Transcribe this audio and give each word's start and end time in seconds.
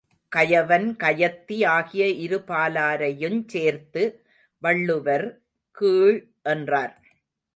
கயவன், 0.31 0.87
கயத்தி 0.95 1.57
ஆகிய 1.65 2.05
இருபாலரையுஞ் 2.21 3.47
சேர்த்து 3.47 4.03
வள்ளுவர் 4.63 5.27
கீழ் 5.77 6.19
என்றார். 6.43 6.95